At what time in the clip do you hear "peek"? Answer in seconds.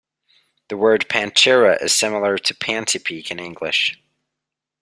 3.03-3.29